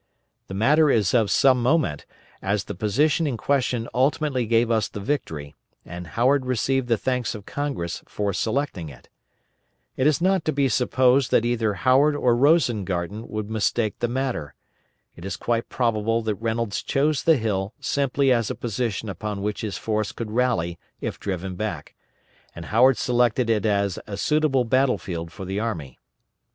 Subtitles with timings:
[0.47, 2.07] The matter is of some moment,
[2.41, 5.53] as the position in question ultimately gave us the victory,
[5.85, 9.09] and Howard received the thanks of Congress for selecting it.
[9.95, 14.55] It is not to be supposed that either Howard or Rosengarten would mistake the matter.
[15.15, 19.61] It is quite probable that Reynolds chose the hill simply as a position upon which
[19.61, 21.93] his force could rally if driven back,
[22.55, 25.99] and Howard selected it as a suitable battle field for the army.